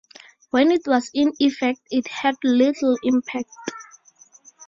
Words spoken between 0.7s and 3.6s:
it was in effect it had little impact.